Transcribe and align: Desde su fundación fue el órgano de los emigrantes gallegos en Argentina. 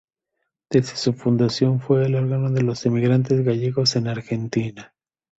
Desde 0.71 0.95
su 0.95 1.13
fundación 1.13 1.79
fue 1.79 2.07
el 2.07 2.15
órgano 2.15 2.49
de 2.49 2.63
los 2.63 2.83
emigrantes 2.87 3.45
gallegos 3.45 3.95
en 3.95 4.07
Argentina. 4.07 4.95